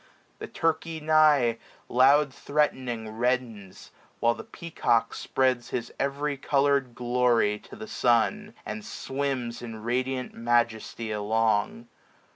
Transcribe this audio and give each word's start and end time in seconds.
The 0.39 0.47
turkey 0.47 0.99
nigh, 0.99 1.59
Loud 1.87 2.33
threatning, 2.33 3.07
reddens; 3.09 3.91
while 4.19 4.33
the 4.33 4.43
peacock 4.43 5.13
spreads 5.13 5.69
His 5.69 5.93
every 5.99 6.37
colour'd 6.37 6.95
glory 6.95 7.59
to 7.59 7.75
the 7.75 7.85
sun, 7.87 8.55
781 8.65 8.65
And 8.65 8.83
swims 8.83 9.61
in 9.61 9.83
radiant 9.83 10.33
majesty 10.33 11.11
along. 11.11 11.87